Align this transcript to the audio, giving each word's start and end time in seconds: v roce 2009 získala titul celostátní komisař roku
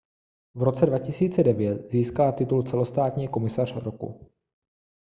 v 0.57 0.63
roce 0.63 0.85
2009 0.85 1.91
získala 1.91 2.31
titul 2.31 2.63
celostátní 2.63 3.27
komisař 3.27 3.75
roku 3.75 4.31